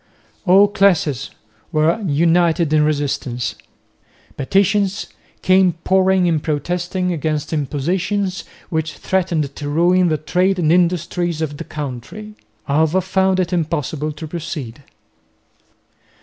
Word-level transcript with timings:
All 0.47 0.67
classes 0.67 1.29
were 1.71 1.99
united 2.01 2.73
in 2.73 2.83
resistance. 2.83 3.53
Petitions 4.35 5.05
came 5.43 5.73
pouring 5.83 6.25
in 6.25 6.39
protesting 6.39 7.13
against 7.13 7.53
impositions 7.53 8.43
which 8.69 8.93
threatened 8.93 9.55
to 9.55 9.69
ruin 9.69 10.07
the 10.09 10.17
trade 10.17 10.57
and 10.57 10.71
industries 10.73 11.39
of 11.39 11.57
the 11.57 11.63
country. 11.63 12.33
Alva 12.67 12.99
found 12.99 13.39
it 13.39 13.53
impossible 13.53 14.11
to 14.13 14.25
proceed. 14.27 14.81